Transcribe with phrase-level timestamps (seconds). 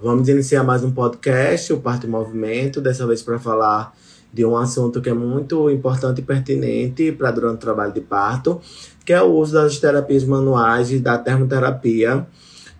[0.00, 3.92] Vamos iniciar mais um podcast, o Parte Movimento, dessa vez para falar
[4.32, 8.60] de um assunto que é muito importante e pertinente para durante o trabalho de parto,
[9.04, 12.24] que é o uso das terapias manuais e da termoterapia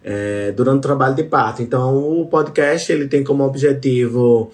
[0.04, 1.60] é, durante o trabalho de parto.
[1.60, 4.52] Então, o podcast ele tem como objetivo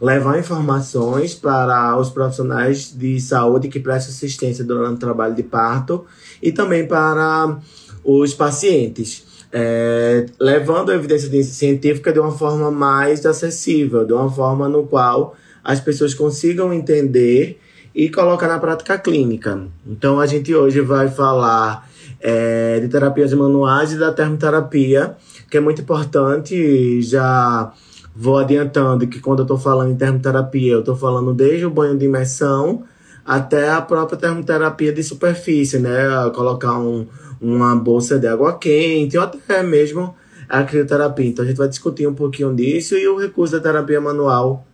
[0.00, 6.04] levar informações para os profissionais de saúde que prestam assistência durante o trabalho de parto
[6.40, 7.58] e também para
[8.04, 14.68] os pacientes é, levando a evidência científica de uma forma mais acessível, de uma forma
[14.68, 17.60] no qual as pessoas consigam entender
[17.94, 19.62] e colocar na prática clínica.
[19.86, 21.88] Então a gente hoje vai falar
[22.20, 25.16] é, de terapias manuais e da termoterapia,
[25.48, 27.00] que é muito importante.
[27.02, 27.72] Já
[28.16, 31.96] vou adiantando que quando eu estou falando em termoterapia, eu estou falando desde o banho
[31.96, 32.82] de imersão
[33.24, 35.92] até a própria termoterapia de superfície, né?
[36.34, 37.06] Colocar um,
[37.44, 40.14] uma bolsa de água quente, ou até mesmo
[40.48, 41.26] a crioterapia.
[41.26, 44.66] Então a gente vai discutir um pouquinho disso e o recurso da terapia manual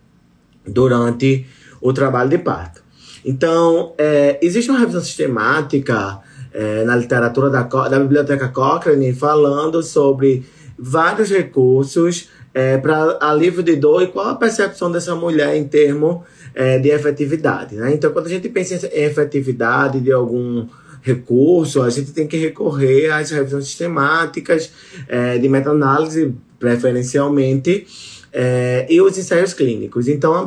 [0.65, 1.45] durante
[1.81, 2.81] o trabalho de parto.
[3.23, 6.19] Então, é, existe uma revisão sistemática
[6.53, 10.43] é, na literatura da, da Biblioteca Cochrane falando sobre
[10.77, 16.21] vários recursos é, para alívio de dor e qual a percepção dessa mulher em termos
[16.53, 17.75] é, de efetividade.
[17.75, 17.93] Né?
[17.93, 20.67] Então, quando a gente pensa em efetividade de algum
[21.01, 24.71] recurso, a gente tem que recorrer às revisões sistemáticas
[25.07, 27.87] é, de meta-análise, preferencialmente,
[28.33, 30.07] é, e os ensaios clínicos.
[30.07, 30.45] Então, a,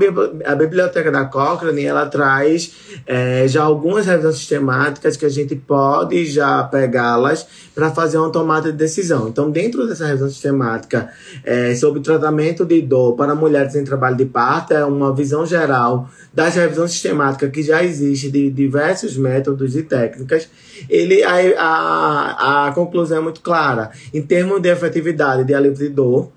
[0.51, 2.73] a biblioteca da Cochrane ela traz
[3.07, 8.71] é, já algumas revisões sistemáticas que a gente pode já pegá-las para fazer uma tomada
[8.73, 9.29] de decisão.
[9.29, 11.11] Então, dentro dessa revisão sistemática
[11.45, 16.09] é, sobre tratamento de dor para mulheres em trabalho de parto, é uma visão geral
[16.33, 20.49] das revisões sistemáticas que já existe de diversos métodos e técnicas.
[20.89, 23.91] Ele, a, a, a conclusão é muito clara.
[24.13, 26.33] Em termos de efetividade de alívio de dor,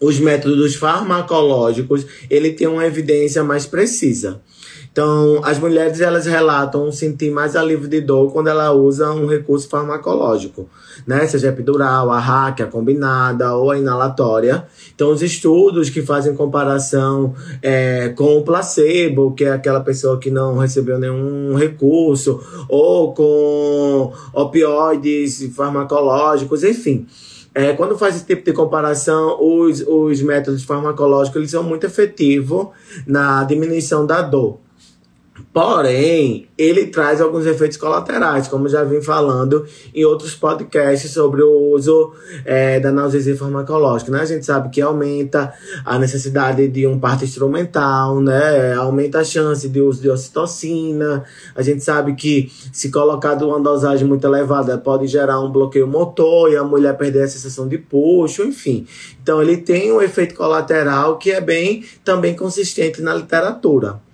[0.00, 4.40] os métodos farmacológicos, ele tem uma evidência mais precisa.
[4.90, 9.68] Então, as mulheres elas relatam sentir mais alívio de dor quando ela usa um recurso
[9.68, 10.68] farmacológico,
[11.06, 11.24] né?
[11.26, 14.66] Seja epidural, a hack, a combinada ou a inalatória.
[14.92, 17.32] Então, os estudos que fazem comparação
[17.62, 24.12] é, com o placebo, que é aquela pessoa que não recebeu nenhum recurso, ou com
[24.32, 27.06] opioides farmacológicos, enfim.
[27.58, 32.68] É, quando faz esse tipo de comparação, os, os métodos farmacológicos eles são muito efetivos
[33.04, 34.60] na diminuição da dor.
[35.52, 41.72] Porém, ele traz alguns efeitos colaterais, como já vim falando em outros podcasts sobre o
[41.72, 42.12] uso
[42.44, 44.10] é, da analgesia farmacológica.
[44.10, 44.20] Né?
[44.20, 45.52] A gente sabe que aumenta
[45.84, 48.74] a necessidade de um parto instrumental, né?
[48.74, 51.24] aumenta a chance de uso de ocitocina.
[51.54, 56.52] A gente sabe que, se colocado uma dosagem muito elevada, pode gerar um bloqueio motor
[56.52, 58.86] e a mulher perder a sensação de puxo, enfim.
[59.22, 64.07] Então, ele tem um efeito colateral que é bem também consistente na literatura.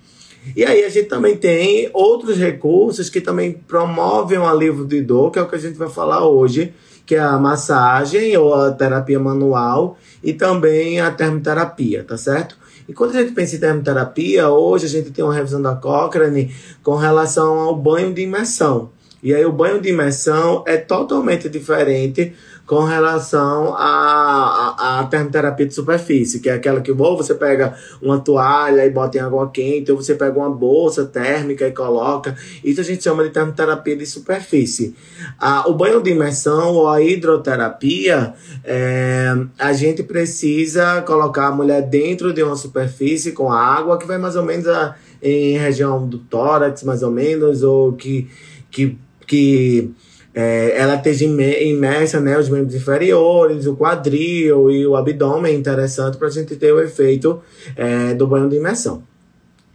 [0.57, 5.31] E aí a gente também tem outros recursos que também promovem o alívio de dor,
[5.31, 6.75] que é o que a gente vai falar hoje,
[7.07, 12.57] que é a massagem ou a terapia manual e também a termoterapia, tá certo?
[12.89, 16.55] E quando a gente pensa em termoterapia, hoje a gente tem uma revisão da Cochrane
[16.83, 18.91] com relação ao banho de imersão.
[19.23, 22.35] E aí o banho de imersão é totalmente diferente
[22.67, 28.19] com relação à, à, termoterapia de superfície, que é aquela que ou você pega uma
[28.19, 32.35] toalha e bota em água quente, ou você pega uma bolsa térmica e coloca.
[32.65, 34.95] Isso a gente chama de termoterapia de superfície.
[35.39, 38.33] Ah, o banho de imersão ou a hidroterapia,
[38.65, 44.17] é, a gente precisa colocar a mulher dentro de uma superfície com água que vai
[44.17, 48.31] mais ou menos a, em região do tórax, mais ou menos, ou que,
[48.71, 49.93] que, que
[50.35, 56.27] é, ela esteja imersa, né, os membros inferiores, o quadril e o abdômen, interessante para
[56.29, 57.41] a gente ter o efeito
[57.77, 59.03] é, do banho de imersão.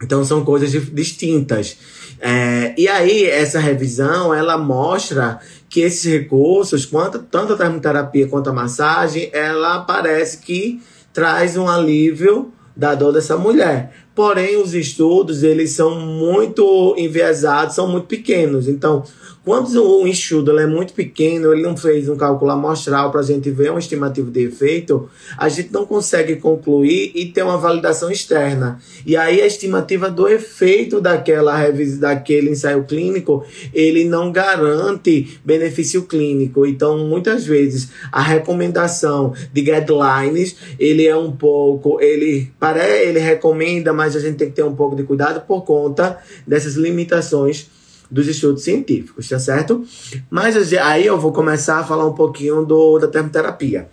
[0.01, 1.77] Então são coisas distintas.
[2.21, 8.49] É, e aí, essa revisão, ela mostra que esses recursos, quanto, tanto a termoterapia quanto
[8.49, 10.81] a massagem, ela parece que
[11.13, 13.93] traz um alívio da dor dessa mulher.
[14.15, 18.67] Porém, os estudos, eles são muito enviesados, são muito pequenos.
[18.67, 19.03] Então,
[19.49, 23.49] quando o estudo é muito pequeno, ele não fez um cálculo amostral para a gente
[23.49, 28.79] ver uma estimativa de efeito, a gente não consegue concluir e ter uma validação externa.
[29.05, 36.03] E aí a estimativa do efeito daquela revisão, daquele ensaio clínico, ele não garante benefício
[36.03, 36.65] clínico.
[36.65, 43.93] Então, muitas vezes, a recomendação de guidelines, ele é um pouco, ele, para ele recomenda,
[43.99, 47.69] mas a gente tem que ter um pouco de cuidado por conta dessas limitações
[48.09, 49.83] dos estudos científicos, tá certo?
[50.29, 53.89] Mas aí eu vou começar a falar um pouquinho do, da termoterapia.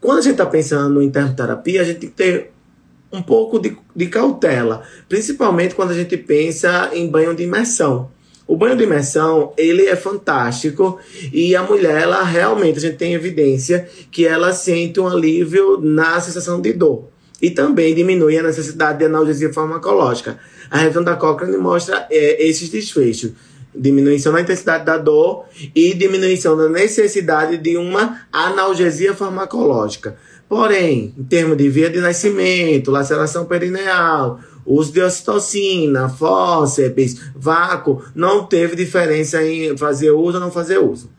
[0.00, 2.50] quando a gente está pensando em termoterapia, a gente tem que ter
[3.12, 8.10] um pouco de, de cautela, principalmente quando a gente pensa em banho de imersão.
[8.48, 10.98] O banho de imersão, ele é fantástico
[11.32, 16.20] e a mulher, ela realmente, a gente tem evidência que ela sente um alívio na
[16.20, 17.13] sensação de dor.
[17.40, 20.38] E também diminui a necessidade de analgesia farmacológica.
[20.70, 23.32] A revisão da Cochrane mostra é, esses desfechos.
[23.74, 30.16] Diminuição na intensidade da dor e diminuição da necessidade de uma analgesia farmacológica.
[30.48, 38.46] Porém, em termos de via de nascimento, laceração perineal, uso de ocitocina, fórceps, vácuo, não
[38.46, 41.10] teve diferença em fazer uso ou não fazer uso.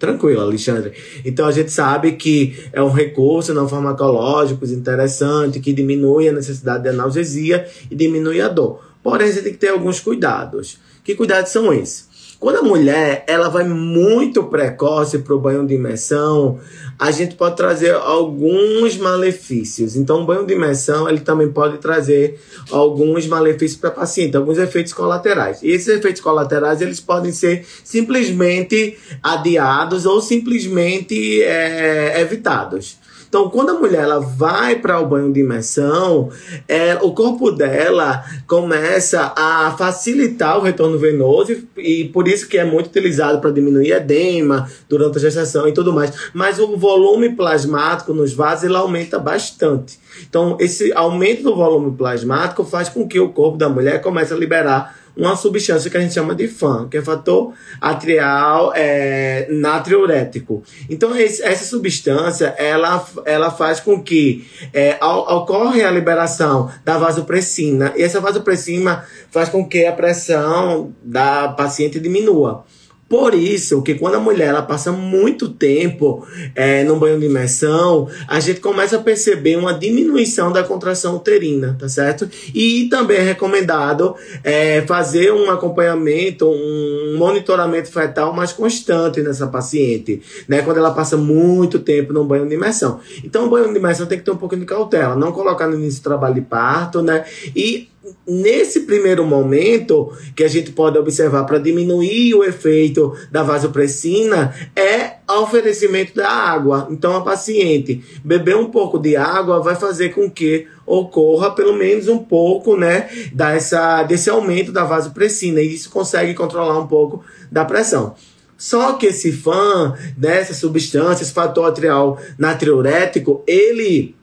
[0.00, 0.94] Tranquilo, Alexandre.
[1.26, 6.84] Então a gente sabe que é um recurso não farmacológico interessante, que diminui a necessidade
[6.84, 8.82] de analgesia e diminui a dor.
[9.02, 10.78] Porém, você tem que ter alguns cuidados.
[11.04, 12.08] Que cuidados são esses?
[12.40, 16.58] Quando a mulher ela vai muito precoce para o banho de imersão,
[16.98, 19.94] a gente pode trazer alguns malefícios.
[19.94, 22.40] Então, o banho de imersão ele também pode trazer
[22.70, 25.62] alguns malefícios para a paciente, alguns efeitos colaterais.
[25.62, 32.99] E esses efeitos colaterais eles podem ser simplesmente adiados ou simplesmente é, evitados.
[33.30, 36.30] Então, quando a mulher ela vai para o banho de imersão,
[36.66, 42.64] é, o corpo dela começa a facilitar o retorno venoso e por isso que é
[42.64, 46.12] muito utilizado para diminuir edema durante a gestação e tudo mais.
[46.34, 50.00] Mas o volume plasmático nos vasos ele aumenta bastante.
[50.28, 54.36] Então, esse aumento do volume plasmático faz com que o corpo da mulher comece a
[54.36, 60.62] liberar uma substância que a gente chama de FAN, que é fator atrial é, natriurético.
[60.88, 67.92] Então, esse, essa substância, ela, ela faz com que é, ocorre a liberação da vasopressina,
[67.96, 72.64] e essa vasopressina faz com que a pressão da paciente diminua.
[73.10, 76.24] Por isso que quando a mulher ela passa muito tempo
[76.54, 81.76] é, no banho de imersão, a gente começa a perceber uma diminuição da contração uterina,
[81.76, 82.30] tá certo?
[82.54, 84.14] E também é recomendado
[84.44, 90.62] é, fazer um acompanhamento, um monitoramento fetal mais constante nessa paciente, né?
[90.62, 93.00] Quando ela passa muito tempo no banho de imersão.
[93.24, 95.74] Então, o banho de imersão tem que ter um pouquinho de cautela, não colocar no
[95.74, 97.24] início do trabalho de parto, né?
[97.56, 97.89] E
[98.26, 105.16] nesse primeiro momento que a gente pode observar para diminuir o efeito da vasopressina é
[105.28, 106.88] o oferecimento da água.
[106.90, 112.08] Então a paciente beber um pouco de água vai fazer com que ocorra pelo menos
[112.08, 117.64] um pouco, né, dessa, desse aumento da vasopressina e isso consegue controlar um pouco da
[117.64, 118.14] pressão.
[118.56, 124.14] Só que esse fã dessa substância, esse fator atrial natriurético, ele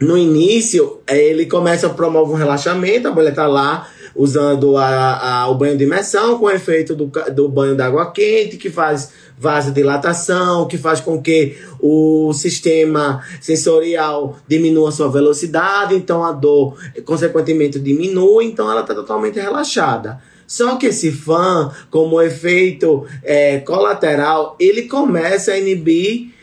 [0.00, 5.42] no início, é, ele começa a promover um relaxamento, a mulher tá lá usando a,
[5.42, 9.12] a, o banho de imersão com o efeito do, do banho d'água quente, que faz
[9.38, 17.78] vasodilatação, que faz com que o sistema sensorial diminua sua velocidade, então a dor, consequentemente,
[17.78, 20.20] diminui, então ela está totalmente relaxada.
[20.46, 26.35] Só que esse fã, como efeito é, colateral, ele começa a inibir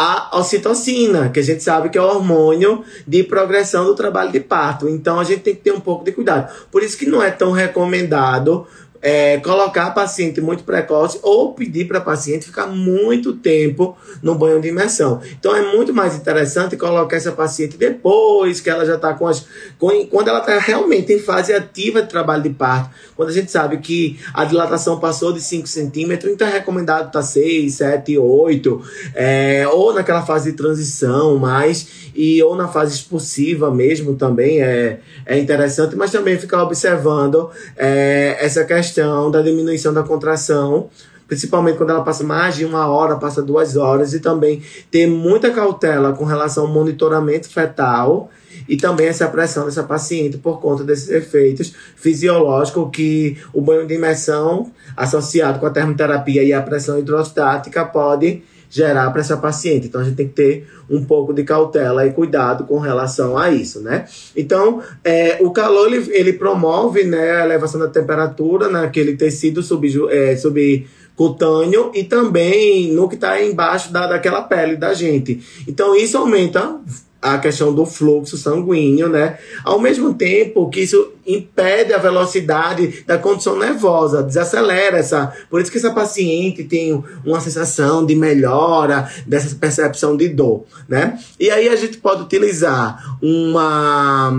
[0.00, 4.38] a ocitocina, que a gente sabe que é o hormônio de progressão do trabalho de
[4.38, 4.88] parto.
[4.88, 6.52] Então a gente tem que ter um pouco de cuidado.
[6.70, 8.64] Por isso que não é tão recomendado
[9.00, 14.34] é, colocar a paciente muito precoce ou pedir para a paciente ficar muito tempo no
[14.34, 15.20] banho de imersão.
[15.38, 19.46] Então é muito mais interessante colocar essa paciente depois que ela já está com as.
[19.78, 22.90] Com, quando ela está realmente em fase ativa de trabalho de parto.
[23.16, 27.20] Quando a gente sabe que a dilatação passou de 5 centímetros, então é recomendado estar
[27.20, 28.82] tá 6, 7, 8,
[29.14, 35.00] é, ou naquela fase de transição mais e ou na fase expulsiva mesmo também é,
[35.26, 38.87] é interessante, mas também ficar observando é, essa questão
[39.30, 40.88] da diminuição da contração
[41.28, 45.50] principalmente quando ela passa mais de uma hora, passa duas horas, e também ter muita
[45.50, 48.30] cautela com relação ao monitoramento fetal
[48.66, 53.94] e também essa pressão dessa paciente por conta desses efeitos fisiológicos que o banho de
[53.94, 59.86] imersão associado com a termoterapia e a pressão hidrostática pode gerar para essa paciente.
[59.86, 63.50] Então a gente tem que ter um pouco de cautela e cuidado com relação a
[63.50, 64.06] isso, né?
[64.36, 69.86] Então, é, o calor ele, ele promove né, a elevação da temperatura naquele tecido sub,
[70.10, 75.40] é, subcutâneo e também no que está embaixo da, daquela pele da gente.
[75.66, 76.80] Então, isso aumenta
[77.20, 79.38] a questão do fluxo sanguíneo, né?
[79.64, 85.32] Ao mesmo tempo que isso impede a velocidade da condição nervosa, desacelera essa.
[85.50, 91.18] Por isso que essa paciente tem uma sensação de melhora dessa percepção de dor, né?
[91.38, 94.32] E aí a gente pode utilizar uma.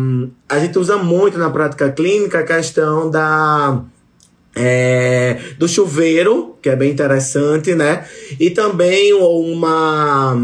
[0.48, 3.83] A gente usa muito na prática clínica a questão da
[4.56, 8.06] é, do chuveiro, que é bem interessante, né?
[8.39, 10.38] E também uma,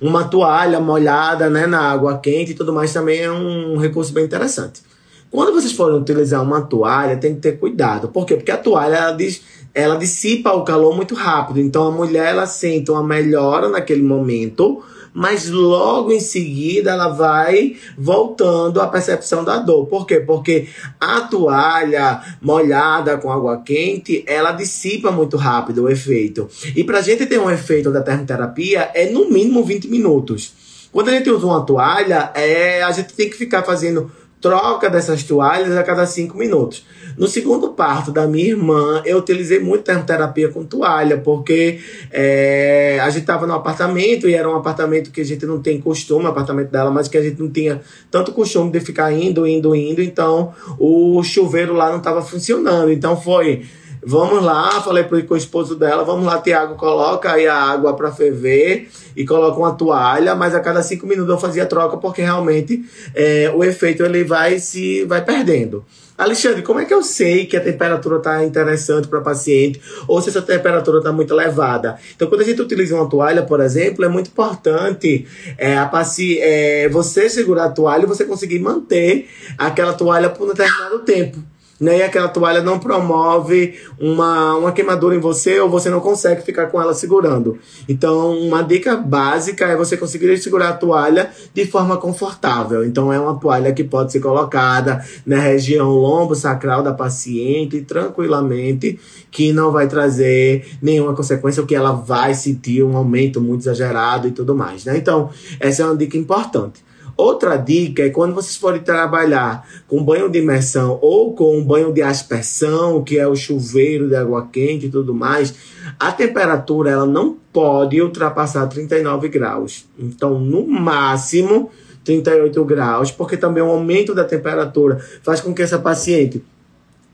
[0.00, 4.24] uma toalha molhada né, na água quente e tudo mais também é um recurso bem
[4.24, 4.82] interessante.
[5.30, 8.08] Quando vocês forem utilizar uma toalha, tem que ter cuidado.
[8.08, 8.36] Por quê?
[8.36, 9.42] Porque a toalha ela, diz,
[9.74, 11.60] ela dissipa o calor muito rápido.
[11.60, 17.76] Então a mulher ela sente uma melhora naquele momento, mas logo em seguida ela vai
[17.96, 19.86] voltando à percepção da dor.
[19.86, 20.20] Por quê?
[20.20, 20.68] Porque
[21.00, 26.48] a toalha molhada com água quente, ela dissipa muito rápido o efeito.
[26.74, 30.52] E para a gente ter um efeito da termoterapia, é no mínimo 20 minutos.
[30.90, 35.22] Quando a gente usa uma toalha, é, a gente tem que ficar fazendo troca dessas
[35.22, 36.86] toalhas a cada cinco minutos.
[37.16, 41.80] No segundo parto da minha irmã, eu utilizei muito termoterapia com toalha, porque
[42.12, 45.80] é, a gente estava no apartamento e era um apartamento que a gente não tem
[45.80, 47.80] costume, apartamento dela, mas que a gente não tinha
[48.10, 52.92] tanto costume de ficar indo, indo, indo, então o chuveiro lá não estava funcionando.
[52.92, 53.64] Então foi
[54.10, 57.94] Vamos lá, falei pro, com o esposo dela, vamos lá, Tiago, coloca aí a água
[57.94, 62.22] para ferver e coloca uma toalha, mas a cada cinco minutos eu fazia troca porque
[62.22, 62.82] realmente
[63.14, 65.84] é, o efeito ele vai se vai perdendo.
[66.16, 70.30] Alexandre, como é que eu sei que a temperatura está interessante para paciente ou se
[70.30, 71.98] essa temperatura está muito elevada?
[72.16, 75.26] Então, quando a gente utiliza uma toalha, por exemplo, é muito importante
[75.58, 80.46] é, a paci é, você segurar a toalha e você conseguir manter aquela toalha por
[80.46, 81.98] um determinado tempo né?
[81.98, 86.66] E aquela toalha não promove uma, uma queimadura em você ou você não consegue ficar
[86.66, 87.58] com ela segurando.
[87.88, 92.84] Então, uma dica básica é você conseguir segurar a toalha de forma confortável.
[92.84, 98.98] Então, é uma toalha que pode ser colocada na região lombo sacral da paciente tranquilamente,
[99.30, 104.28] que não vai trazer nenhuma consequência, ou que ela vai sentir um aumento muito exagerado
[104.28, 104.96] e tudo mais, né?
[104.96, 105.30] Então,
[105.60, 106.87] essa é uma dica importante.
[107.18, 112.00] Outra dica é quando vocês forem trabalhar com banho de imersão ou com banho de
[112.00, 115.52] aspersão, que é o chuveiro de água quente e tudo mais,
[115.98, 119.84] a temperatura ela não pode ultrapassar 39 graus.
[119.98, 121.72] Então, no máximo
[122.04, 126.40] 38 graus, porque também o aumento da temperatura faz com que essa paciente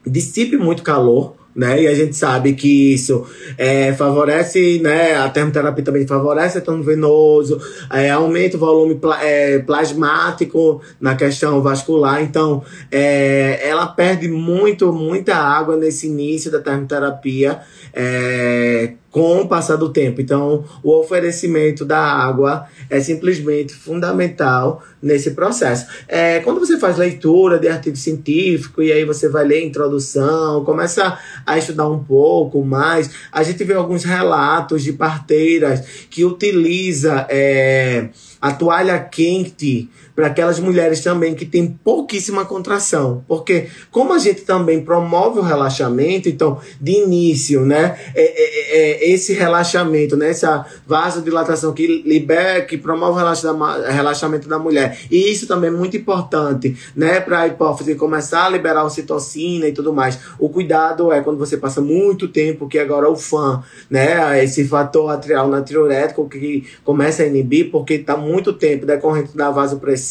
[0.06, 1.82] dissipe muito calor né?
[1.82, 3.24] E a gente sabe que isso
[3.56, 5.14] é, favorece, né?
[5.16, 11.62] A termoterapia também favorece o retorno venoso, é, aumenta o volume é, plasmático na questão
[11.62, 12.22] vascular.
[12.22, 17.60] Então, é, ela perde muito, muita água nesse início da termoterapia.
[17.94, 20.20] É, com o passar do tempo.
[20.20, 25.86] Então, o oferecimento da água é simplesmente fundamental nesse processo.
[26.08, 30.64] É, quando você faz leitura de artigo científico e aí você vai ler a introdução,
[30.64, 37.24] começa a estudar um pouco mais, a gente vê alguns relatos de parteiras que utiliza
[37.30, 38.08] é,
[38.40, 43.24] a toalha quente para aquelas mulheres também que têm pouquíssima contração.
[43.26, 49.10] Porque como a gente também promove o relaxamento, então, de início, né, é, é, é
[49.10, 54.98] esse relaxamento, né, essa vasodilatação que libera, que promove o relaxamento da mulher.
[55.10, 59.72] E isso também é muito importante, né, para a hipófise começar a liberar ocitocina e
[59.72, 60.18] tudo mais.
[60.38, 65.10] O cuidado é quando você passa muito tempo, que agora o fã, né, esse fator
[65.10, 70.04] atrial natriurético que começa a inibir, porque está muito tempo decorrente da vasopressão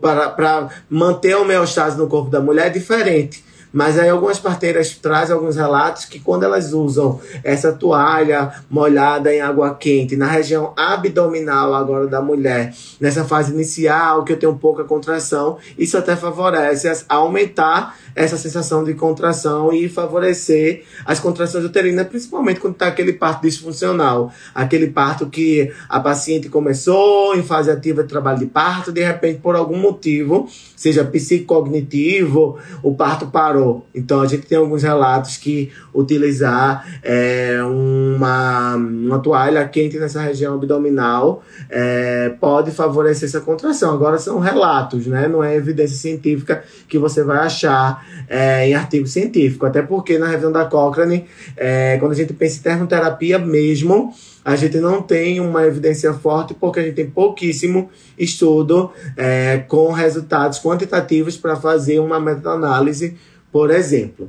[0.00, 3.44] para manter a homeostase no corpo da mulher é diferente.
[3.74, 9.40] Mas aí algumas parteiras trazem alguns relatos que quando elas usam essa toalha molhada em
[9.40, 14.84] água quente na região abdominal agora da mulher, nessa fase inicial que eu tenho pouca
[14.84, 22.60] contração, isso até favorece aumentar essa sensação de contração e favorecer as contrações uterinas, principalmente
[22.60, 28.08] quando está aquele parto disfuncional, aquele parto que a paciente começou em fase ativa de
[28.08, 33.86] trabalho de parto, de repente por algum motivo, seja psicognitivo, o parto parou parou.
[33.94, 40.54] Então a gente tem alguns relatos que utilizar é, uma, uma toalha quente nessa região
[40.54, 43.94] abdominal é, pode favorecer essa contração.
[43.94, 45.26] Agora são relatos, né?
[45.26, 49.64] Não é evidência científica que você vai achar é, em artigo científico.
[49.64, 51.24] Até porque na revisão da Cochrane,
[51.56, 54.12] é, quando a gente pensa em termoterapia mesmo,
[54.44, 59.90] a gente não tem uma evidência forte porque a gente tem pouquíssimo estudo é, com
[59.90, 63.16] resultados quantitativos para fazer uma meta-análise
[63.54, 64.28] por exemplo.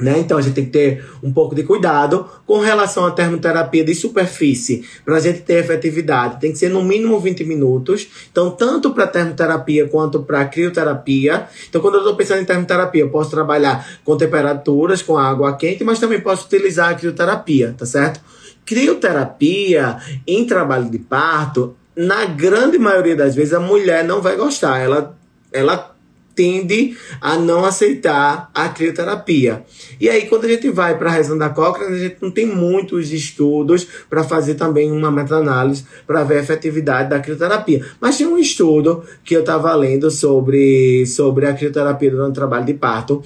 [0.00, 0.20] Né?
[0.20, 3.96] Então a gente tem que ter um pouco de cuidado com relação à termoterapia de
[3.96, 6.40] superfície, para a gente ter efetividade.
[6.40, 8.06] Tem que ser no mínimo 20 minutos.
[8.30, 11.48] Então, tanto para termoterapia quanto para crioterapia.
[11.68, 15.82] Então, quando eu estou pensando em termoterapia, eu posso trabalhar com temperaturas, com água quente,
[15.82, 18.20] mas também posso utilizar a crioterapia, tá certo?
[18.64, 24.78] Crioterapia em trabalho de parto, na grande maioria das vezes, a mulher não vai gostar.
[24.78, 25.16] Ela,
[25.52, 25.93] ela
[26.34, 29.64] tende a não aceitar a crioterapia.
[30.00, 32.46] E aí, quando a gente vai para a razão da Cochrane, a gente não tem
[32.46, 37.84] muitos estudos para fazer também uma meta-análise para ver a efetividade da crioterapia.
[38.00, 42.66] Mas tem um estudo que eu estava lendo sobre, sobre a crioterapia durante o trabalho
[42.66, 43.22] de parto,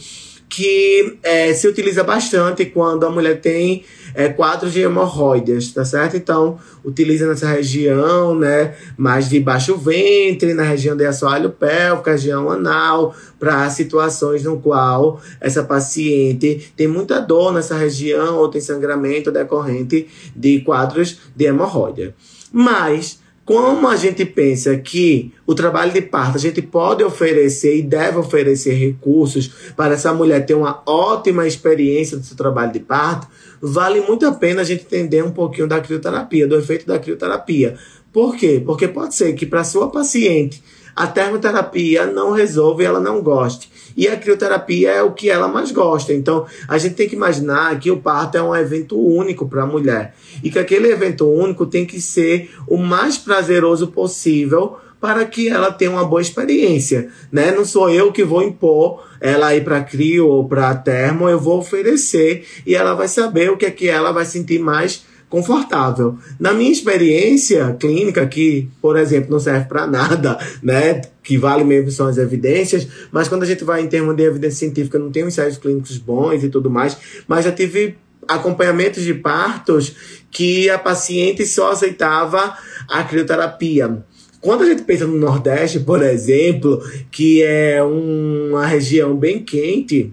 [0.49, 6.17] que é, se utiliza bastante quando a mulher tem é, quadros de hemorroidas, tá certo?
[6.17, 12.51] Então, utiliza nessa região, né, mais de baixo ventre, na região de assoalho pélvico, região
[12.51, 19.31] anal, para situações no qual essa paciente tem muita dor nessa região ou tem sangramento
[19.31, 22.15] decorrente de quadros de hemorroida.
[22.51, 27.83] Mas como a gente pensa que o trabalho de parto a gente pode oferecer e
[27.83, 33.27] deve oferecer recursos para essa mulher ter uma ótima experiência do seu trabalho de parto,
[33.59, 37.79] vale muito a pena a gente entender um pouquinho da crioterapia, do efeito da crioterapia.
[38.13, 38.63] Por quê?
[38.63, 40.63] Porque pode ser que para sua paciente
[40.99, 43.71] a termoterapia não resolve ela não goste.
[43.97, 46.13] E a crioterapia é o que ela mais gosta.
[46.13, 49.67] Então, a gente tem que imaginar que o parto é um evento único para a
[49.67, 50.17] mulher.
[50.43, 55.71] E que aquele evento único tem que ser o mais prazeroso possível para que ela
[55.71, 57.53] tenha uma boa experiência, né?
[57.53, 61.59] Não sou eu que vou impor ela ir para crio ou para termo, eu vou
[61.59, 66.17] oferecer e ela vai saber o que é que ela vai sentir mais confortável.
[66.39, 71.03] Na minha experiência clínica, que, por exemplo, não serve para nada, né?
[71.23, 74.59] Que vale mesmo são as evidências, mas quando a gente vai em termos de evidência
[74.61, 79.95] científica, não tem ensaios clínicos bons e tudo mais, mas já tive acompanhamentos de partos
[80.31, 82.57] que a paciente só aceitava
[82.89, 84.05] a crioterapia.
[84.41, 86.81] Quando a gente pensa no Nordeste, por exemplo,
[87.11, 90.13] que é uma região bem quente,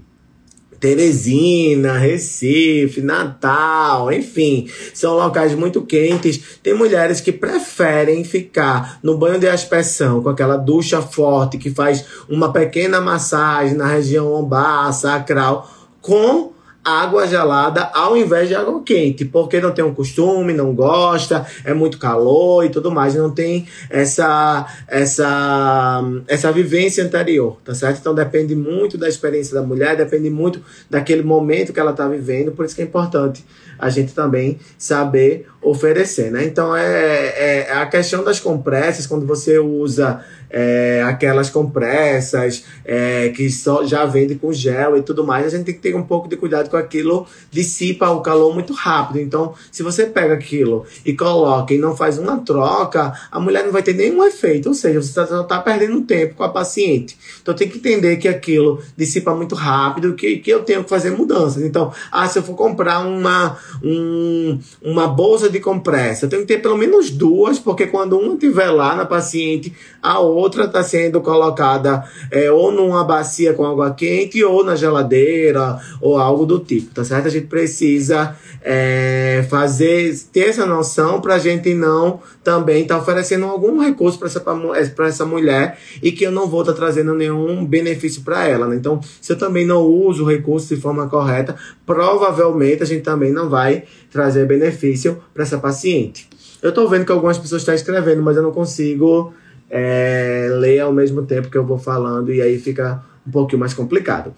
[0.85, 6.59] Teresina, Recife, Natal, enfim, são locais muito quentes.
[6.61, 12.05] Tem mulheres que preferem ficar no banho de aspersão com aquela ducha forte que faz
[12.29, 15.67] uma pequena massagem na região lombar, sacral,
[15.99, 16.51] com
[16.85, 21.73] água gelada ao invés de água quente, porque não tem um costume, não gosta, é
[21.73, 27.97] muito calor e tudo mais, não tem essa essa essa vivência anterior, tá certo?
[27.99, 32.51] Então depende muito da experiência da mulher, depende muito daquele momento que ela está vivendo,
[32.51, 33.43] por isso que é importante
[33.77, 36.45] a gente também saber oferecer, né?
[36.45, 40.23] Então é, é, é a questão das compressas, quando você usa
[40.57, 45.65] é, aquelas compressas é, que só já vende com gel e tudo mais, a gente
[45.65, 49.19] tem que ter um pouco de cuidado com aquilo, dissipa o calor muito rápido.
[49.19, 53.73] Então, se você pega aquilo e coloca e não faz uma troca, a mulher não
[53.73, 57.17] vai ter nenhum efeito, ou seja, você está tá perdendo tempo com a paciente.
[57.41, 61.11] Então, tem que entender que aquilo dissipa muito rápido, que, que eu tenho que fazer
[61.11, 61.63] mudanças.
[61.63, 66.47] Então, ah, se eu for comprar uma, um, uma bolsa de compressa, eu tenho que
[66.47, 71.21] ter pelo menos duas, porque quando uma estiver lá na paciente, a outra está sendo
[71.21, 76.93] colocada é, ou numa bacia com água quente ou na geladeira ou algo do tipo,
[76.93, 77.27] tá certo?
[77.27, 83.01] A gente precisa é, fazer, ter essa noção para a gente não também estar tá
[83.01, 86.79] oferecendo algum recurso para essa, pra essa mulher e que eu não vou estar tá
[86.79, 88.67] trazendo nenhum benefício para ela.
[88.67, 88.75] Né?
[88.75, 91.55] Então, se eu também não uso o recurso de forma correta,
[91.85, 96.27] provavelmente a gente também não vai trazer benefício para essa paciente.
[96.61, 99.33] Eu estou vendo que algumas pessoas estão escrevendo, mas eu não consigo
[99.69, 103.73] é, ler ao mesmo tempo que eu vou falando e aí fica um pouquinho mais
[103.73, 104.33] complicado.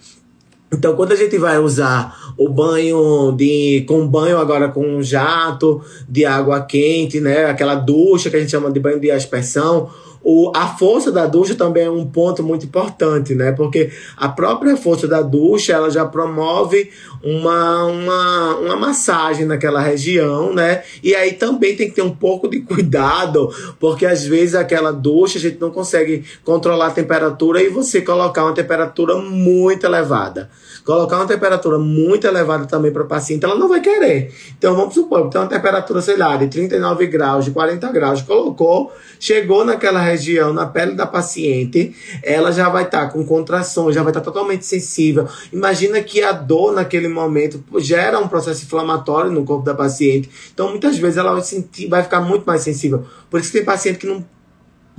[0.70, 5.80] Então, quando a gente vai usar o banho de com banho agora com um jato
[6.06, 9.88] de água quente, né, aquela ducha que a gente chama de banho de aspersão,
[10.22, 13.52] o, a força da ducha também é um ponto muito importante, né?
[13.52, 16.90] Porque a própria força da ducha ela já promove
[17.22, 20.82] uma, uma, uma massagem naquela região, né?
[21.02, 25.38] E aí também tem que ter um pouco de cuidado, porque às vezes aquela ducha
[25.38, 30.50] a gente não consegue controlar a temperatura e você colocar uma temperatura muito elevada.
[30.84, 34.32] Colocar uma temperatura muito elevada também para o paciente, ela não vai querer.
[34.56, 38.92] Então vamos supor, tem uma temperatura, sei lá, de 39 graus, de 40 graus, colocou,
[39.20, 44.02] chegou naquela região, na pele da paciente, ela já vai estar tá com contrações, já
[44.02, 45.26] vai estar tá totalmente sensível.
[45.52, 50.28] Imagina que a dor naquele momento gera um processo inflamatório no corpo da paciente.
[50.52, 53.06] Então muitas vezes ela vai, sentir, vai ficar muito mais sensível.
[53.30, 54.24] Por isso tem paciente que não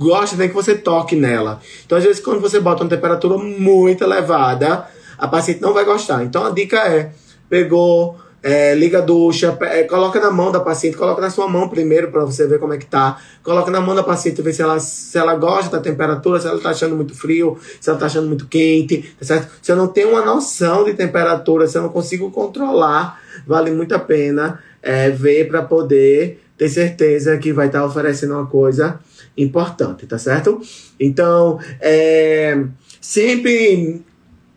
[0.00, 1.60] gosta nem que você toque nela.
[1.84, 4.86] Então, às vezes, quando você bota uma temperatura muito elevada,
[5.18, 6.24] a paciente não vai gostar.
[6.24, 7.12] Então, a dica é:
[7.50, 11.68] pegou, é, liga a ducha, é, coloca na mão da paciente, coloca na sua mão
[11.68, 13.20] primeiro para você ver como é que tá.
[13.42, 16.58] Coloca na mão da paciente, ver se ela, se ela gosta da temperatura, se ela
[16.58, 19.50] tá achando muito frio, se ela tá achando muito quente, tá certo?
[19.60, 23.94] Se eu não tenho uma noção de temperatura, se eu não consigo controlar, vale muito
[23.94, 28.98] a pena é, ver para poder ter certeza que vai estar tá oferecendo uma coisa
[29.36, 30.60] importante, tá certo?
[30.98, 32.64] Então, é,
[33.00, 34.02] sempre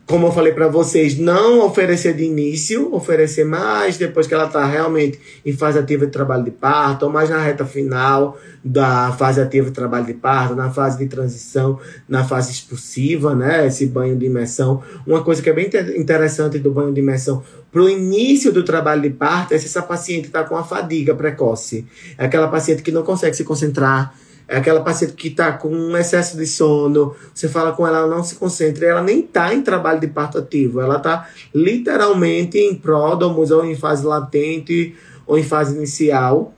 [0.05, 4.65] como eu falei para vocês, não oferecer de início, oferecer mais depois que ela está
[4.65, 9.39] realmente em fase ativa de trabalho de parto, ou mais na reta final da fase
[9.39, 13.65] ativa de trabalho de parto, na fase de transição, na fase expulsiva, né?
[13.65, 14.83] Esse banho de imersão.
[15.07, 19.01] Uma coisa que é bem interessante do banho de imersão para o início do trabalho
[19.01, 21.87] de parto é se essa paciente está com a fadiga precoce.
[22.17, 24.13] É aquela paciente que não consegue se concentrar
[24.53, 28.15] é aquela paciente que está com um excesso de sono, você fala com ela, ela
[28.15, 32.75] não se concentra, ela nem está em trabalho de parto ativo, ela está literalmente em
[32.75, 36.53] pródomos ou em fase latente ou em fase inicial.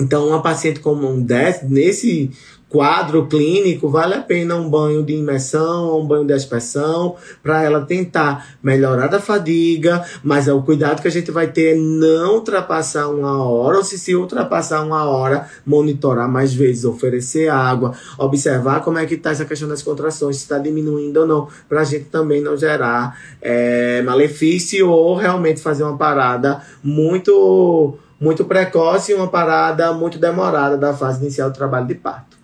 [0.00, 2.30] Então, uma paciente como um desse, nesse
[2.68, 7.82] quadro clínico, vale a pena um banho de imersão um banho de aspersão para ela
[7.82, 12.36] tentar melhorar da fadiga, mas é o cuidado que a gente vai ter é não
[12.36, 18.82] ultrapassar uma hora, ou se se ultrapassar uma hora, monitorar mais vezes, oferecer água, observar
[18.82, 21.84] como é que está essa questão das contrações, se está diminuindo ou não, para a
[21.84, 29.14] gente também não gerar é, malefício ou realmente fazer uma parada muito muito precoce e
[29.14, 32.35] uma parada muito demorada da fase inicial do trabalho de parto.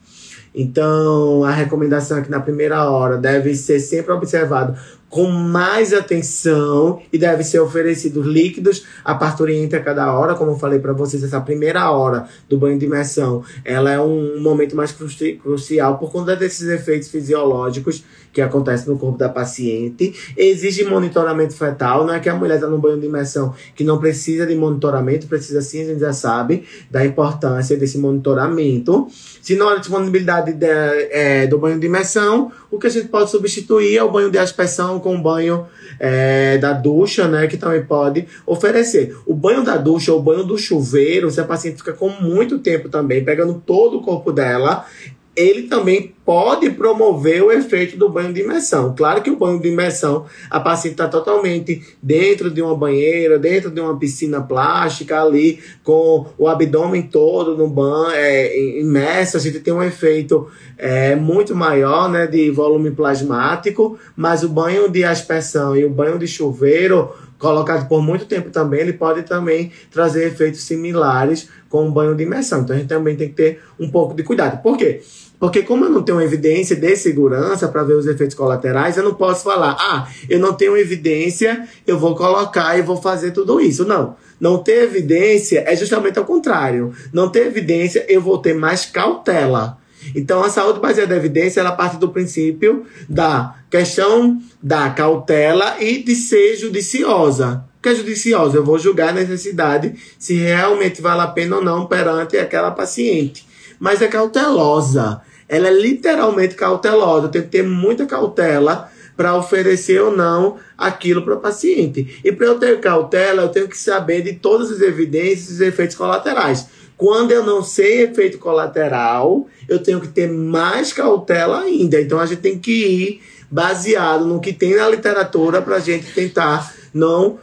[0.54, 4.76] Então, a recomendação é que na primeira hora deve ser sempre observado
[5.12, 10.58] com mais atenção e deve ser oferecidos líquidos a parturienta a cada hora, como eu
[10.58, 14.90] falei para vocês, essa primeira hora do banho de imersão, ela é um momento mais
[14.90, 20.14] cruci crucial por conta desses efeitos fisiológicos que acontecem no corpo da paciente.
[20.34, 23.98] Existe monitoramento fetal, não é que a mulher está no banho de imersão que não
[23.98, 29.08] precisa de monitoramento, precisa sim, a gente já sabe da importância desse monitoramento.
[29.42, 33.30] Se não há disponibilidade de, é, do banho de imersão, o que a gente pode
[33.30, 35.66] substituir é o banho de aspersão com o banho
[36.00, 37.46] é, da ducha, né?
[37.46, 39.16] Que também pode oferecer.
[39.26, 42.58] O banho da ducha ou o banho do chuveiro, se a paciente fica com muito
[42.58, 44.86] tempo também, pegando todo o corpo dela,
[45.34, 48.94] ele também pode promover o efeito do banho de imersão.
[48.94, 53.70] Claro que o banho de imersão, a paciente está totalmente dentro de uma banheira, dentro
[53.70, 59.60] de uma piscina plástica ali, com o abdômen todo no banho, é, imerso, a gente
[59.60, 65.74] tem um efeito é, muito maior né, de volume plasmático, mas o banho de aspersão
[65.74, 67.10] e o banho de chuveiro
[67.42, 72.22] colocado por muito tempo também, ele pode também trazer efeitos similares com o banho de
[72.22, 72.60] imersão.
[72.60, 74.62] Então a gente também tem que ter um pouco de cuidado.
[74.62, 75.02] Por quê?
[75.40, 79.14] Porque como eu não tenho evidência de segurança para ver os efeitos colaterais, eu não
[79.14, 83.84] posso falar, ah, eu não tenho evidência, eu vou colocar e vou fazer tudo isso.
[83.84, 84.14] Não.
[84.40, 86.92] Não ter evidência é justamente ao contrário.
[87.12, 89.78] Não ter evidência, eu vou ter mais cautela.
[90.14, 96.00] Então, a saúde baseada em evidência, ela parte do princípio da questão da cautela e
[96.00, 97.64] de ser judiciosa.
[97.78, 98.58] O que é judiciosa?
[98.58, 103.44] Eu vou julgar a necessidade se realmente vale a pena ou não perante aquela paciente.
[103.80, 105.20] Mas é cautelosa
[105.52, 107.26] ela é literalmente cautelosa.
[107.26, 112.18] Eu tenho que ter muita cautela para oferecer ou não aquilo para o paciente.
[112.24, 115.94] E para eu ter cautela, eu tenho que saber de todas as evidências e efeitos
[115.94, 116.68] colaterais.
[116.96, 122.00] Quando eu não sei efeito colateral, eu tenho que ter mais cautela ainda.
[122.00, 126.10] Então a gente tem que ir baseado no que tem na literatura para a gente
[126.14, 127.38] tentar não,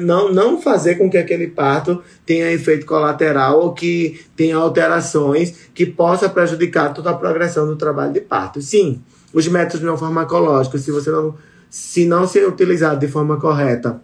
[0.00, 5.84] não, não fazer com que aquele parto tenha efeito colateral ou que tenha alterações que
[5.84, 8.62] possa prejudicar toda a progressão do trabalho de parto.
[8.62, 11.34] Sim, os métodos não farmacológicos, se você não
[11.68, 13.98] se não ser utilizado de forma correta,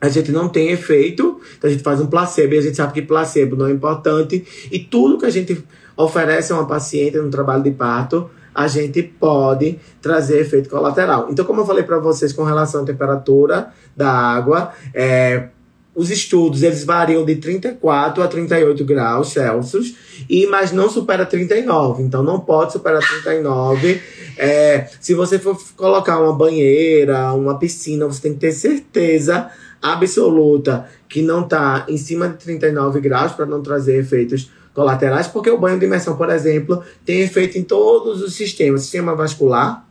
[0.00, 2.92] a gente não tem efeito, então a gente faz um placebo e a gente sabe
[2.92, 5.64] que placebo não é importante e tudo que a gente
[5.96, 11.28] oferece a uma paciente no trabalho de parto a gente pode trazer efeito colateral.
[11.30, 15.48] Então, como eu falei para vocês com relação à temperatura da água, é,
[15.94, 19.94] os estudos eles variam de 34 a 38 graus Celsius,
[20.28, 22.02] e mas não supera 39.
[22.02, 24.00] Então, não pode superar 39.
[24.38, 29.50] É, se você for colocar uma banheira, uma piscina, você tem que ter certeza
[29.82, 34.61] absoluta que não está em cima de 39 graus para não trazer efeitos colaterais,
[35.28, 39.86] porque o banho de imersão, por exemplo, tem efeito em todos os sistemas: sistema vascular,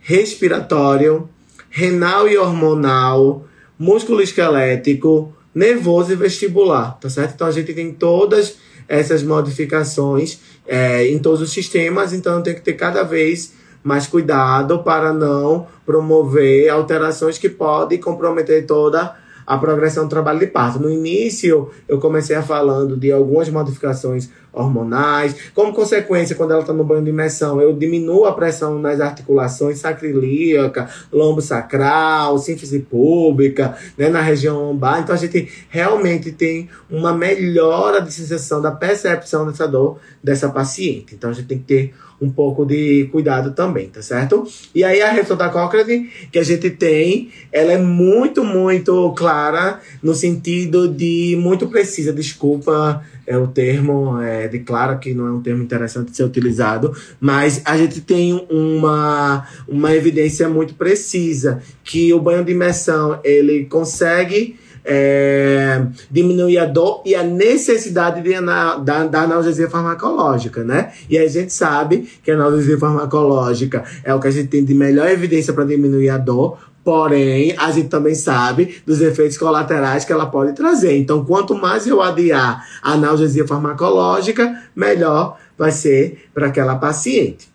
[0.00, 1.28] respiratório,
[1.68, 3.44] renal e hormonal,
[3.78, 7.34] músculo esquelético, nervoso e vestibular, tá certo?
[7.34, 8.56] Então a gente tem todas
[8.88, 14.82] essas modificações é, em todos os sistemas, então tem que ter cada vez mais cuidado
[14.82, 20.78] para não promover alterações que podem comprometer toda a progressão do trabalho de parto.
[20.78, 25.34] No início, eu comecei a falando de algumas modificações hormonais.
[25.54, 30.88] Como consequência, quando ela no banho de imersão, eu diminuo a pressão nas articulações sacrilíaca,
[31.12, 35.00] lombo sacral, sínfise pública, né, na região lombar.
[35.00, 41.14] Então a gente realmente tem uma melhora de sensação da percepção dessa dor dessa paciente.
[41.14, 44.46] Então a gente tem que ter um pouco de cuidado também, tá certo?
[44.74, 49.80] E aí a redução da Cochrane que a gente tem, ela é muito, muito clara
[50.02, 52.12] no sentido de muito precisa.
[52.12, 56.24] Desculpa é o termo, é, de claro que não é um termo interessante de ser
[56.24, 63.20] utilizado, mas a gente tem uma, uma evidência muito precisa que o banho de imersão
[63.22, 64.58] ele consegue
[64.92, 70.90] é, diminuir a dor e a necessidade de, da, da analgesia farmacológica, né?
[71.08, 74.74] E a gente sabe que a analgesia farmacológica é o que a gente tem de
[74.74, 80.12] melhor evidência para diminuir a dor, Porém, a gente também sabe dos efeitos colaterais que
[80.14, 80.96] ela pode trazer.
[80.96, 87.49] Então, quanto mais eu adiar a analgesia farmacológica, melhor vai ser para aquela paciente.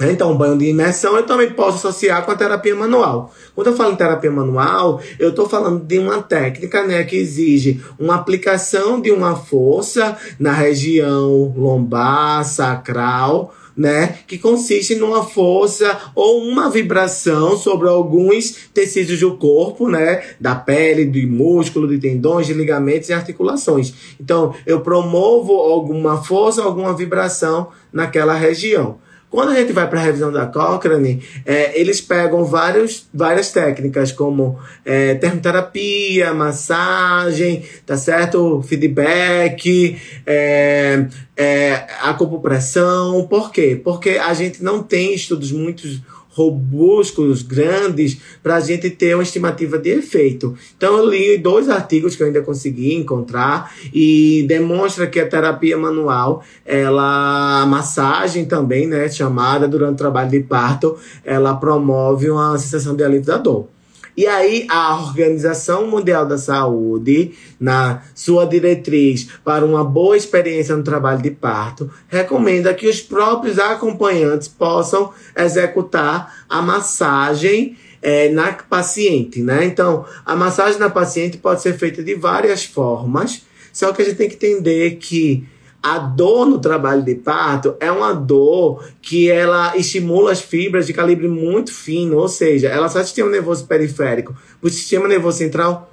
[0.00, 3.32] Então, banho de imersão eu também posso associar com a terapia manual.
[3.54, 7.80] Quando eu falo em terapia manual, eu estou falando de uma técnica né, que exige
[7.98, 14.18] uma aplicação de uma força na região lombar, sacral, né?
[14.26, 20.22] Que consiste numa força ou uma vibração sobre alguns tecidos do corpo, né?
[20.40, 23.94] Da pele, de músculo, de tendões, de ligamentos e articulações.
[24.20, 28.98] Então, eu promovo alguma força, alguma vibração naquela região.
[29.32, 34.12] Quando a gente vai para a revisão da Cochrane, é, eles pegam vários, várias técnicas,
[34.12, 38.60] como é, termoterapia, massagem, tá certo?
[38.60, 43.26] Feedback, é, é, acupressão.
[43.26, 43.80] Por quê?
[43.82, 45.88] Porque a gente não tem estudos muito
[46.32, 50.56] robustos, grandes, para a gente ter uma estimativa de efeito.
[50.76, 55.76] Então, eu li dois artigos que eu ainda consegui encontrar e demonstra que a terapia
[55.76, 62.56] manual, ela, a massagem também, né, chamada durante o trabalho de parto, ela promove uma
[62.58, 63.68] sensação de alívio da dor.
[64.16, 70.82] E aí a Organização Mundial da Saúde, na sua diretriz para uma boa experiência no
[70.82, 79.40] trabalho de parto, recomenda que os próprios acompanhantes possam executar a massagem é, na paciente,
[79.40, 79.64] né?
[79.64, 84.16] Então, a massagem na paciente pode ser feita de várias formas, só que a gente
[84.16, 85.46] tem que entender que
[85.82, 90.92] a dor no trabalho de parto é uma dor que ela estimula as fibras de
[90.92, 95.92] calibre muito fino, ou seja, ela só sistema nervoso periférico, o sistema nervoso central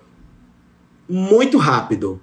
[1.10, 2.22] muito rápido.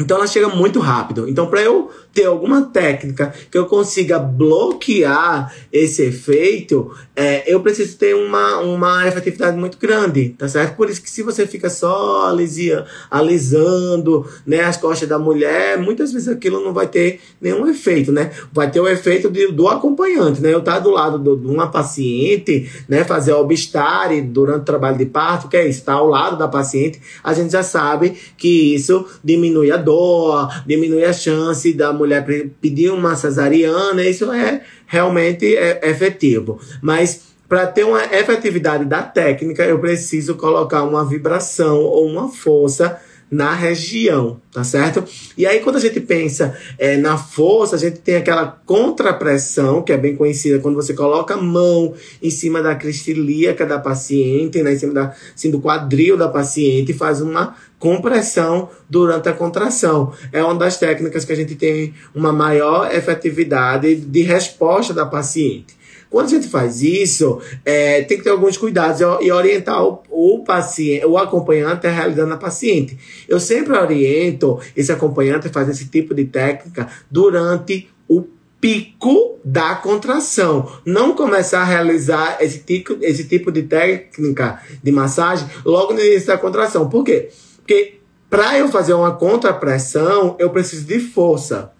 [0.00, 1.28] Então ela chega muito rápido.
[1.28, 7.96] Então, para eu ter alguma técnica que eu consiga bloquear esse efeito, é, eu preciso
[7.96, 10.76] ter uma, uma efetividade muito grande, tá certo?
[10.76, 16.12] Por isso que se você fica só alisia, alisando né, as costas da mulher, muitas
[16.12, 18.30] vezes aquilo não vai ter nenhum efeito, né?
[18.52, 20.52] Vai ter o efeito de, do acompanhante, né?
[20.52, 23.04] Eu estar tá do lado do, de uma paciente, né?
[23.04, 27.00] Fazer obstare durante o trabalho de parto, que é estar tá ao lado da paciente,
[27.22, 32.24] a gente já sabe que isso diminui a dor, diminui a chance da mulher
[32.60, 36.58] pedir uma cesariana, isso é realmente é, efetivo.
[36.80, 42.98] Mas para ter uma efetividade da técnica, eu preciso colocar uma vibração ou uma força
[43.32, 45.02] na região, tá certo?
[45.38, 49.90] E aí, quando a gente pensa é, na força, a gente tem aquela contrapressão, que
[49.90, 54.74] é bem conhecida, quando você coloca a mão em cima da cristilíaca da paciente, né,
[54.74, 60.12] em cima da, assim, do quadril da paciente, e faz uma compressão durante a contração.
[60.30, 65.81] É uma das técnicas que a gente tem uma maior efetividade de resposta da paciente.
[66.12, 70.44] Quando a gente faz isso, é, tem que ter alguns cuidados e orientar o, o
[70.44, 72.98] paciente, o acompanhante a realizando a paciente.
[73.26, 78.24] Eu sempre oriento esse acompanhante a fazer esse tipo de técnica durante o
[78.60, 80.70] pico da contração.
[80.84, 86.26] Não começar a realizar esse tipo, esse tipo de técnica de massagem logo no início
[86.26, 86.90] da contração.
[86.90, 87.30] Por quê?
[87.56, 91.72] Porque para eu fazer uma contrapressão, eu preciso de força.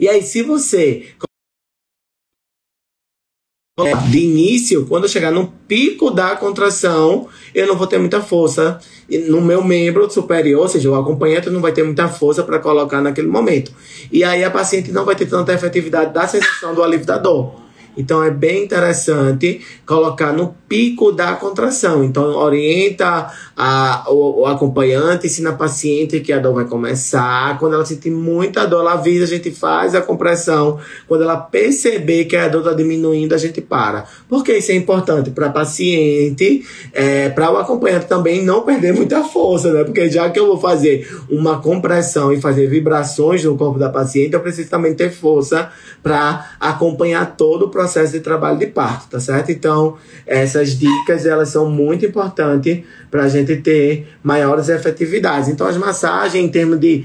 [0.00, 1.08] E aí, se você
[4.10, 8.80] de início, quando eu chegar no pico da contração, eu não vou ter muita força
[9.28, 13.00] no meu membro superior, ou seja, o acompanhante não vai ter muita força para colocar
[13.00, 13.72] naquele momento.
[14.10, 17.67] E aí a paciente não vai ter tanta efetividade da sensação do alívio da dor.
[17.98, 22.04] Então é bem interessante colocar no pico da contração.
[22.04, 27.58] Então orienta a, o, o acompanhante, ensina a paciente que a dor vai começar.
[27.58, 30.78] Quando ela sentir muita dor, ela avisa, a gente faz a compressão.
[31.08, 34.04] Quando ela perceber que a dor está diminuindo, a gente para.
[34.28, 39.24] Porque isso é importante para a paciente, é, para o acompanhante também não perder muita
[39.24, 39.82] força, né?
[39.82, 44.34] Porque já que eu vou fazer uma compressão e fazer vibrações no corpo da paciente,
[44.34, 49.20] eu preciso também ter força para acompanhar todo o processo de trabalho de parto, tá
[49.20, 49.50] certo?
[49.50, 49.96] Então,
[50.26, 55.48] essas dicas elas são muito importantes para a gente ter maiores efetividades.
[55.48, 57.04] Então, as massagens, em termos de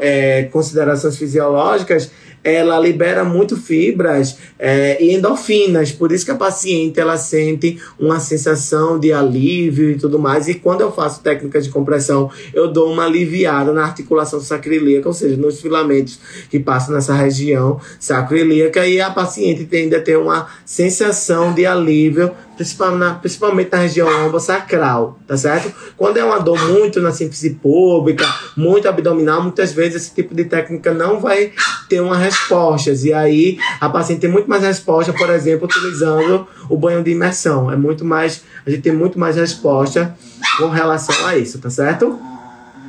[0.00, 2.10] é, considerações fisiológicas,
[2.44, 8.18] ela libera muito fibras é, e endorfinas, por isso que a paciente ela sente uma
[8.18, 10.48] sensação de alívio e tudo mais.
[10.48, 15.14] E quando eu faço técnicas de compressão, eu dou uma aliviada na articulação sacroiliaca, ou
[15.14, 16.18] seja, nos filamentos
[16.50, 22.30] que passam nessa região sacroiliaca, e a paciente tende a ter uma sensação de alívio
[22.56, 25.72] principalmente na região lombosacral, tá certo?
[25.96, 30.44] Quando é uma dor muito na síntese pública, muito abdominal, muitas vezes esse tipo de
[30.44, 31.52] técnica não vai
[31.88, 32.92] ter uma resposta.
[32.92, 37.70] E aí a paciente tem muito mais resposta, por exemplo, utilizando o banho de imersão.
[37.70, 40.14] É muito mais, a gente tem muito mais resposta
[40.58, 42.18] com relação a isso, tá certo?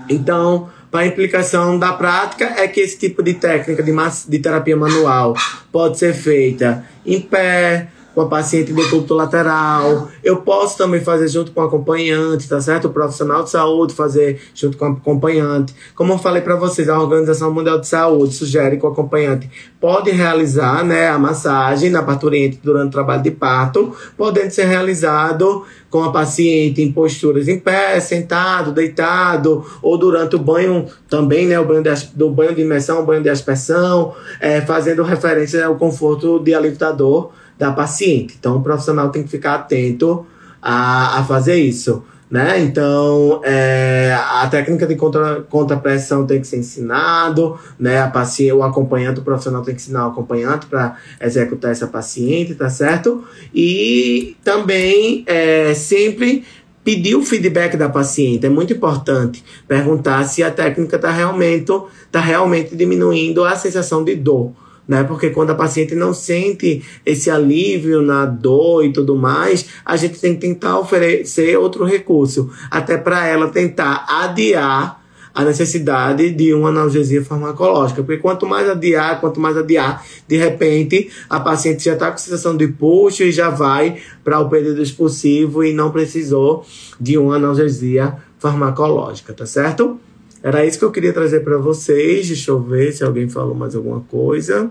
[0.10, 3.92] Então, para a implicação da prática é que esse tipo de técnica de,
[4.28, 5.34] de terapia manual
[5.72, 10.10] pode ser feita em pé, com a paciente do decúbito lateral.
[10.24, 12.86] Eu posso também fazer junto com o acompanhante, tá certo?
[12.86, 15.74] O profissional de saúde fazer junto com o acompanhante.
[15.96, 19.50] Como eu falei para vocês, a Organização Mundial de Saúde sugere que o acompanhante
[19.80, 25.66] pode realizar né, a massagem na parturiente durante o trabalho de parto, podendo ser realizado
[25.90, 31.60] com a paciente em posturas em pé, sentado, deitado, ou durante o banho também, né,
[31.60, 35.76] o banho de, do banho de imersão, o banho de aspersão, é, fazendo referência ao
[35.76, 37.32] conforto de alívio dor
[37.64, 38.36] da paciente.
[38.38, 40.26] Então, o profissional tem que ficar atento
[40.62, 42.04] a, a fazer isso.
[42.30, 42.62] Né?
[42.62, 48.02] Então, é, a técnica de contra, contrapressão tem que ser ensinado, né?
[48.02, 52.56] A paciente, o acompanhante, o profissional tem que ensinar o acompanhante para executar essa paciente,
[52.56, 53.24] tá certo?
[53.54, 56.44] E também é, sempre
[56.84, 58.48] pedir o feedback da paciente.
[58.48, 61.72] É muito importante perguntar se a técnica está realmente,
[62.12, 64.54] tá realmente diminuindo a sensação de dor
[64.88, 65.04] né?
[65.04, 70.20] Porque quando a paciente não sente esse alívio na dor e tudo mais, a gente
[70.20, 76.70] tem que tentar oferecer outro recurso, até para ela tentar adiar a necessidade de uma
[76.70, 78.04] analgesia farmacológica.
[78.04, 82.56] Porque quanto mais adiar, quanto mais adiar, de repente a paciente já está com sensação
[82.56, 86.66] de puxo e já vai para o período expulsivo e não precisou
[87.00, 90.00] de uma analgesia farmacológica, tá certo?
[90.44, 92.28] Era isso que eu queria trazer para vocês.
[92.28, 94.70] Deixa eu ver se alguém falou mais alguma coisa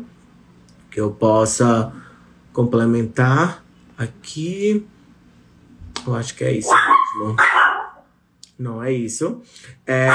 [0.90, 1.90] que eu possa
[2.52, 3.64] complementar
[3.96, 4.86] aqui.
[6.06, 7.36] Eu acho que é isso mesmo.
[8.58, 9.40] Não é isso.
[9.86, 10.08] É,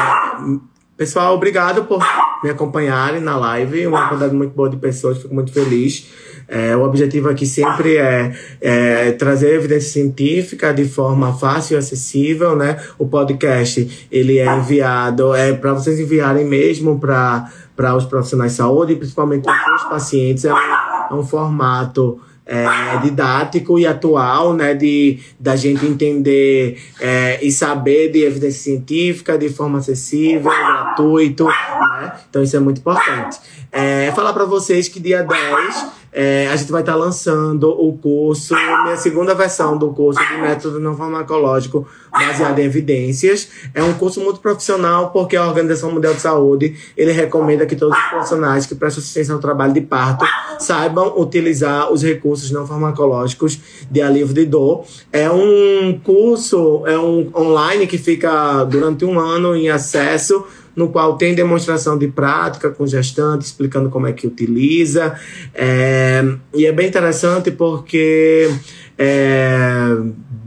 [0.97, 2.03] pessoal, obrigado por
[2.43, 3.85] me acompanharem na live.
[3.85, 6.09] Uma quantidade muito boa de pessoas, fico muito feliz.
[6.47, 12.55] É, o objetivo aqui sempre é, é, trazer evidência científica de forma fácil e acessível,
[12.55, 12.81] né?
[12.97, 18.57] O podcast ele é enviado é para vocês enviarem mesmo para para os profissionais de
[18.57, 20.45] saúde, principalmente para os pacientes.
[20.45, 27.39] É um, é um formato é, didático e atual, né, de da gente entender é,
[27.41, 32.13] e saber de evidência científica de forma acessível, gratuito, né?
[32.29, 33.39] Então isso é muito importante.
[33.71, 37.97] É, falar para vocês que dia 10 é, a gente vai estar tá lançando o
[37.97, 43.49] curso, minha segunda versão do curso de método não farmacológico baseado em evidências.
[43.73, 47.97] É um curso muito profissional porque a Organização Mundial de Saúde ele recomenda que todos
[47.97, 50.25] os profissionais que prestam assistência ao trabalho de parto
[50.59, 54.85] saibam utilizar os recursos não farmacológicos de alívio de dor.
[55.11, 60.45] É um curso, é um online que fica durante um ano em acesso
[60.77, 65.19] no qual tem demonstração de prática com gestante, explicando como é que utiliza.
[65.53, 68.47] É, e é bem interessante porque
[68.95, 69.97] é,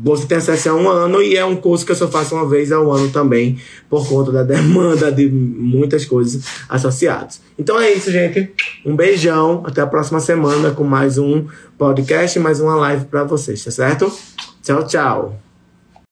[0.01, 2.49] você tem acesso a um ano e é um curso que eu só faço uma
[2.49, 7.41] vez ao ano também, por conta da demanda de muitas coisas associadas.
[7.59, 8.53] Então é isso, gente.
[8.87, 9.65] Um beijão.
[9.67, 11.45] Até a próxima semana com mais um
[11.77, 14.13] podcast, mais uma live para vocês, tá certo?
[14.63, 15.50] Tchau, tchau.